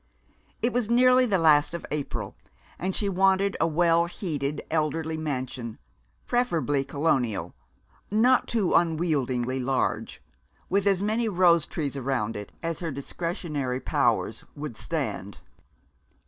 [0.63, 2.35] It was nearly the last of April,
[2.79, 5.77] and she wanted a well heated elderly mansion,
[6.25, 7.53] preferably Colonial,
[8.09, 10.19] not too unwieldily large,
[10.69, 15.37] with as many rose trees around it as her discretionary powers would stand.